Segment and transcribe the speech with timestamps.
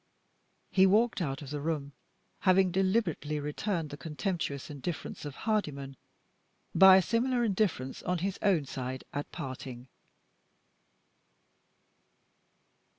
[0.71, 1.91] He walked out of the room,
[2.39, 5.95] having deliberately returned the contemptuous indifference of Hardyman
[6.73, 9.87] by a similar indifference on his own side, at parting.